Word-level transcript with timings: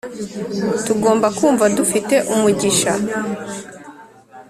tugomba 0.85 1.27
kumva 1.37 1.65
dufite 1.77 2.15
umugisha 2.33 2.91